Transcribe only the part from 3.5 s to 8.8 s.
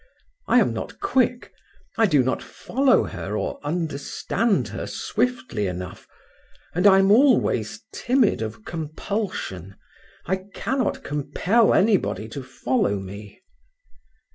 understand her swiftly enough. And I am always timid of